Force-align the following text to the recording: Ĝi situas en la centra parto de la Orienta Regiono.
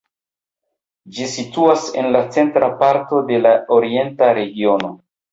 Ĝi 1.17 1.25
situas 1.33 1.83
en 2.01 2.07
la 2.15 2.21
centra 2.37 2.69
parto 2.79 3.19
de 3.27 3.37
la 3.43 3.51
Orienta 3.77 4.31
Regiono. 4.39 4.91